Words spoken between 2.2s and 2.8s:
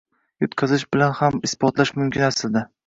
aslida.